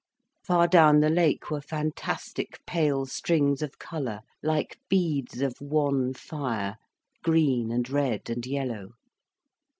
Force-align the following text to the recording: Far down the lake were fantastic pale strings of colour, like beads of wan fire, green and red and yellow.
Far 0.43 0.67
down 0.67 1.01
the 1.01 1.11
lake 1.11 1.51
were 1.51 1.61
fantastic 1.61 2.57
pale 2.65 3.05
strings 3.05 3.61
of 3.61 3.77
colour, 3.77 4.21
like 4.41 4.79
beads 4.89 5.41
of 5.41 5.61
wan 5.61 6.15
fire, 6.15 6.77
green 7.23 7.71
and 7.71 7.87
red 7.87 8.27
and 8.27 8.43
yellow. 8.43 8.93